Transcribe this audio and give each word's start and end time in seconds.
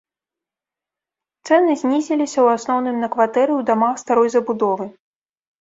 Цэны 1.49 1.71
знізіліся 1.81 2.37
ў 2.37 2.47
асноўным 2.61 2.97
на 3.05 3.13
кватэры 3.17 3.53
ў 3.59 3.71
дамах 3.71 3.95
старой 4.07 4.29
забудовы. 4.39 4.85